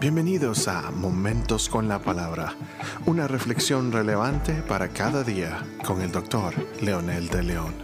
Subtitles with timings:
[0.00, 2.56] Bienvenidos a Momentos con la Palabra,
[3.04, 7.74] una reflexión relevante para cada día con el doctor Leonel de León.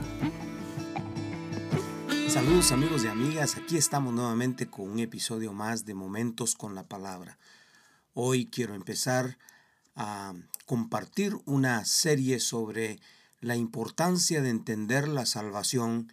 [2.27, 6.85] Saludos amigos y amigas, aquí estamos nuevamente con un episodio más de Momentos con la
[6.85, 7.37] Palabra.
[8.15, 9.37] Hoy quiero empezar
[9.95, 10.33] a
[10.65, 12.99] compartir una serie sobre
[13.43, 16.11] la importancia de entender la salvación,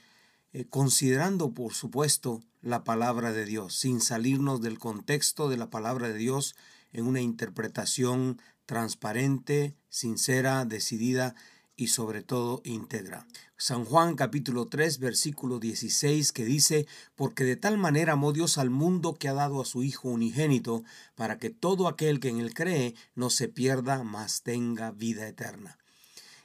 [0.54, 6.08] eh, considerando por supuesto la palabra de Dios, sin salirnos del contexto de la palabra
[6.10, 6.56] de Dios
[6.92, 11.36] en una interpretación transparente, sincera, decidida
[11.76, 13.26] y sobre todo íntegra.
[13.58, 18.70] San Juan capítulo 3 versículo 16 que dice, porque de tal manera amó Dios al
[18.70, 20.84] mundo que ha dado a su Hijo unigénito,
[21.16, 25.78] para que todo aquel que en él cree no se pierda, mas tenga vida eterna.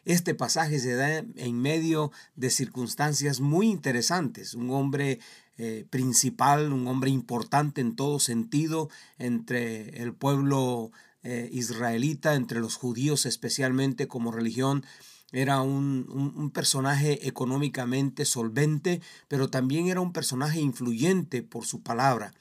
[0.08, 4.54] Este pasaje se da en medio de circunstancias muy interesantes.
[4.54, 5.20] Un hombre
[5.58, 10.92] eh, principal, un hombre importante en todo sentido entre el pueblo
[11.24, 14.82] eh, israelita, entre los judíos especialmente como religión.
[15.30, 22.32] Era un, un, personaje económicamente solvente, pero también era un personaje influyente por su palabra.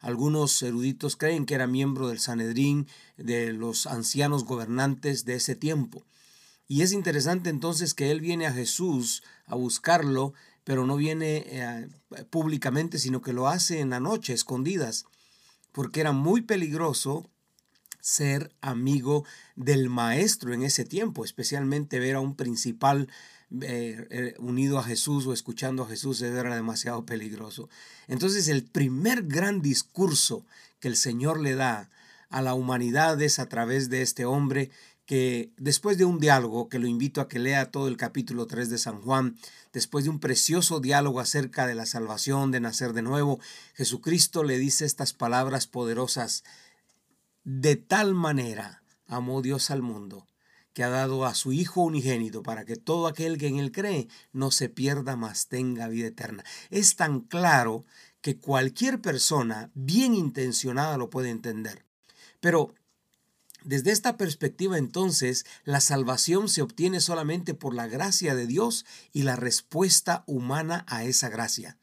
[0.00, 6.04] Algunos eruditos creen que era miembro del Sanedrín, de los ancianos gobernantes de ese tiempo.
[6.72, 10.32] Y es interesante entonces que él viene a Jesús a buscarlo
[10.64, 11.88] pero no viene eh,
[12.30, 15.04] públicamente, sino que lo hace en la noche, escondidas,
[15.72, 17.26] porque era muy peligroso
[18.00, 23.10] ser amigo del maestro en ese tiempo, especialmente ver a un principal
[23.60, 27.68] eh, eh, unido a Jesús o escuchando a Jesús era demasiado peligroso.
[28.08, 30.46] Entonces el primer gran discurso
[30.80, 31.90] que el Señor le da
[32.30, 34.70] a la humanidad es a través de este hombre
[35.06, 38.70] que después de un diálogo, que lo invito a que lea todo el capítulo 3
[38.70, 39.36] de San Juan,
[39.72, 43.40] después de un precioso diálogo acerca de la salvación, de nacer de nuevo,
[43.74, 46.44] Jesucristo le dice estas palabras poderosas,
[47.44, 50.26] de tal manera amó Dios al mundo,
[50.72, 54.08] que ha dado a su Hijo unigénito para que todo aquel que en él cree
[54.32, 56.44] no se pierda, mas tenga vida eterna.
[56.70, 57.84] Es tan claro
[58.20, 61.84] que cualquier persona bien intencionada lo puede entender.
[62.40, 62.74] Pero
[63.64, 69.22] desde esta perspectiva entonces, la salvación se obtiene solamente por la gracia de Dios y
[69.22, 71.78] la respuesta humana a esa gracia.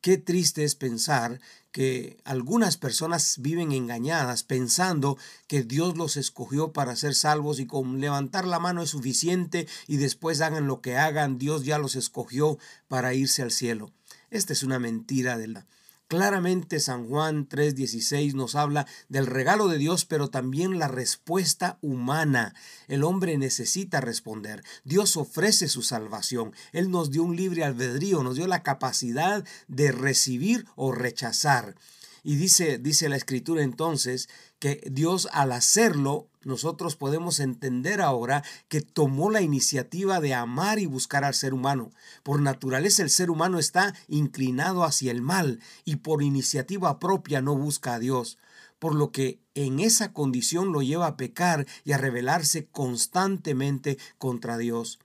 [0.00, 1.40] Qué triste es pensar
[1.72, 5.16] que algunas personas viven engañadas pensando
[5.46, 9.96] que Dios los escogió para ser salvos y con levantar la mano es suficiente y
[9.96, 13.92] después hagan lo que hagan, Dios ya los escogió para irse al cielo.
[14.30, 15.66] Esta es una mentira de la
[16.06, 22.54] Claramente San Juan 3:16 nos habla del regalo de Dios, pero también la respuesta humana.
[22.88, 24.62] El hombre necesita responder.
[24.84, 26.52] Dios ofrece su salvación.
[26.72, 31.74] Él nos dio un libre albedrío, nos dio la capacidad de recibir o rechazar.
[32.24, 38.80] Y dice, dice la escritura entonces que Dios al hacerlo, nosotros podemos entender ahora que
[38.80, 41.92] tomó la iniciativa de amar y buscar al ser humano.
[42.22, 47.54] Por naturaleza el ser humano está inclinado hacia el mal y por iniciativa propia no
[47.54, 48.38] busca a Dios
[48.78, 54.58] por lo que en esa condición lo lleva a pecar y a rebelarse constantemente contra
[54.58, 54.98] Dios.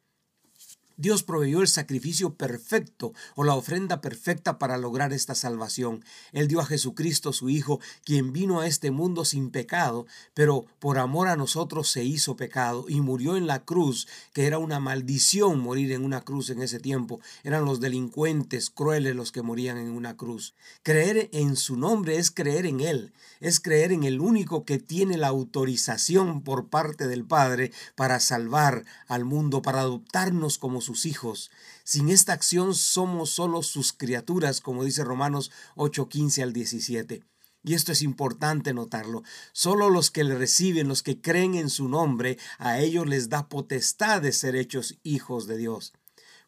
[0.99, 6.03] Dios proveyó el sacrificio perfecto o la ofrenda perfecta para lograr esta salvación.
[6.33, 10.97] Él dio a Jesucristo su Hijo, quien vino a este mundo sin pecado, pero por
[10.97, 15.61] amor a nosotros se hizo pecado y murió en la cruz, que era una maldición
[15.61, 17.21] morir en una cruz en ese tiempo.
[17.45, 20.53] Eran los delincuentes crueles los que morían en una cruz.
[20.83, 25.17] Creer en su nombre es creer en Él, es creer en el único que tiene
[25.17, 31.51] la autorización por parte del Padre para salvar al mundo, para adoptarnos como sus hijos.
[31.83, 37.23] Sin esta acción somos solo sus criaturas, como dice Romanos 8, 15 al 17.
[37.63, 39.21] Y esto es importante notarlo.
[39.53, 43.49] Solo los que le reciben, los que creen en su nombre, a ellos les da
[43.49, 45.93] potestad de ser hechos hijos de Dios.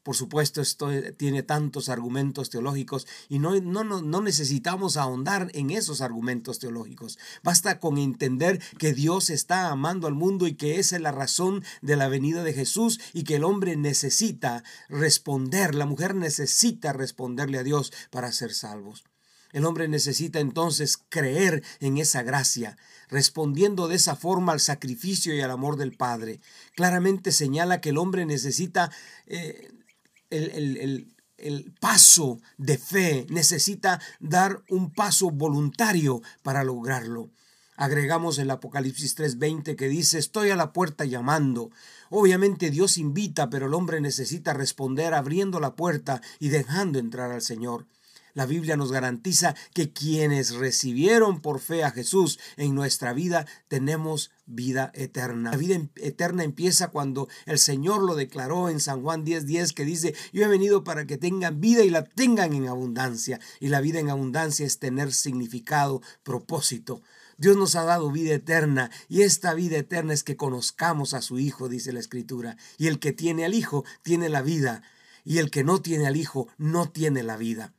[0.03, 6.01] Por supuesto, esto tiene tantos argumentos teológicos y no, no, no, necesitamos ahondar en esos
[6.01, 7.19] argumentos teológicos.
[7.43, 11.63] Basta con entender que Dios está amando al mundo y que esa es la razón
[11.83, 17.59] de la venida de Jesús y que el hombre necesita responder, la mujer necesita responderle
[17.59, 19.03] a Dios para ser salvos.
[19.51, 22.77] El hombre necesita entonces creer en esa gracia,
[23.09, 26.39] respondiendo de esa forma al sacrificio y al amor del Padre.
[26.73, 28.91] Claramente señala que el hombre necesita
[29.27, 29.69] eh,
[30.31, 37.29] el, paso de fe, necesita dar un paso voluntario para lograrlo.
[37.77, 41.71] Agregamos el Apocalipsis 3:20 que dice, estoy a la puerta llamando.
[42.09, 47.41] Obviamente Dios invita, pero el hombre necesita responder abriendo la puerta y dejando entrar al
[47.41, 47.87] Señor.
[48.33, 54.31] La Biblia nos garantiza que quienes recibieron por fe a Jesús en nuestra vida tenemos
[54.45, 55.51] vida eterna.
[55.51, 59.73] La vida em, eterna empieza cuando el Señor lo declaró en San Juan 10:10 10,
[59.73, 63.39] que dice, yo he venido para que tengan vida y la tengan en abundancia.
[63.59, 67.01] Y la vida en abundancia es tener significado, propósito.
[67.37, 71.39] Dios nos ha dado vida eterna y esta vida eterna es que conozcamos a su
[71.39, 72.55] Hijo, dice la Escritura.
[72.77, 74.83] Y el que tiene al Hijo tiene la vida
[75.23, 77.73] y el que no tiene al Hijo no tiene la vida.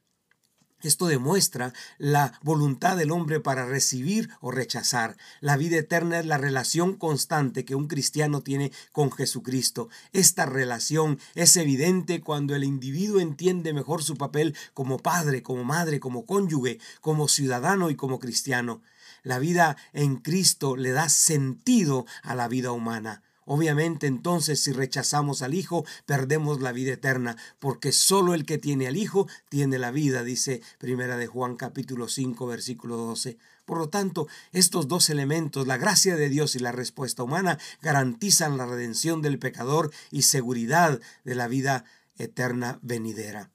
[0.83, 5.17] Esto demuestra la voluntad del hombre para recibir o rechazar.
[5.41, 9.89] La vida eterna es la relación constante que un cristiano tiene con Jesucristo.
[10.13, 16.01] Esta relación es evidente cuando el individuo entiende mejor su papel como padre, como madre,
[16.01, 18.83] como cónyuge, como ciudadano y como cristiano.
[19.23, 23.23] La vida en Cristo le da sentido a la vida humana.
[23.45, 28.87] Obviamente entonces si rechazamos al Hijo, perdemos la vida eterna, porque solo el que tiene
[28.87, 33.39] al Hijo tiene la vida, dice Primera de Juan capítulo 5 versículo 12.
[33.65, 38.57] Por lo tanto, estos dos elementos, la gracia de Dios y la respuesta humana, garantizan
[38.57, 41.85] la redención del pecador y seguridad de la vida
[42.17, 43.51] eterna venidera.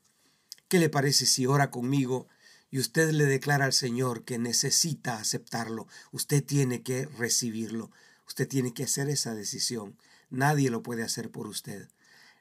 [0.67, 2.27] ¿Qué le parece si ora conmigo
[2.69, 5.87] y usted le declara al Señor que necesita aceptarlo?
[6.11, 7.91] Usted tiene que recibirlo.
[8.27, 9.97] Usted tiene que hacer esa decisión.
[10.29, 11.89] Nadie lo puede hacer por usted.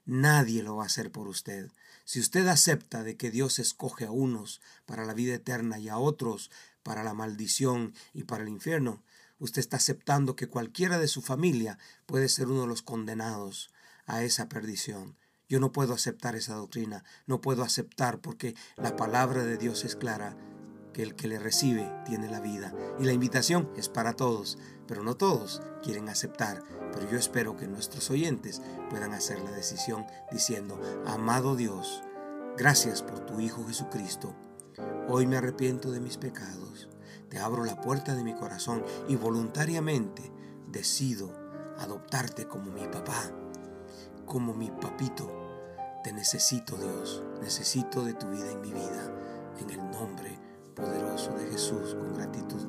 [0.05, 1.71] Nadie lo va a hacer por usted.
[2.05, 5.99] Si usted acepta de que Dios escoge a unos para la vida eterna y a
[5.99, 6.51] otros
[6.83, 9.03] para la maldición y para el infierno,
[9.39, 13.73] usted está aceptando que cualquiera de su familia puede ser uno de los condenados
[14.07, 15.17] a esa perdición.
[15.49, 19.97] Yo no puedo aceptar esa doctrina, no puedo aceptar porque la palabra de Dios es
[19.97, 20.37] clara
[20.97, 22.73] que el que le recibe tiene la vida.
[22.99, 24.57] Y la invitación es para todos,
[24.89, 26.63] pero no todos quieren aceptar.
[26.95, 32.03] Pero yo espero que nuestros oyentes puedan hacer la decisión diciendo, amado Dios,
[32.57, 34.35] gracias por tu Hijo Jesucristo.
[35.07, 36.89] Hoy me arrepiento de mis pecados.
[37.29, 40.33] Te abro la puerta de mi corazón y voluntariamente
[40.69, 41.31] decido
[41.77, 43.33] adoptarte como mi papá,
[44.25, 45.31] como mi papito.
[46.03, 49.13] Te necesito Dios, necesito de tu vida en mi vida,
[49.59, 50.26] en el nombre
[51.35, 52.66] de Jesús con gratitud.